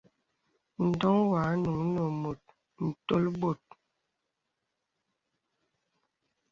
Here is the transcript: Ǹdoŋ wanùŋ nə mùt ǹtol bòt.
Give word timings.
Ǹdoŋ 0.89 1.17
wanùŋ 1.31 1.79
nə 1.93 2.01
mùt 2.21 2.41
ǹtol 2.87 3.25
bòt. 3.39 3.63